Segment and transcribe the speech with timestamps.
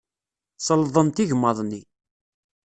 [0.65, 1.81] Selḍent igmaḍ-nni.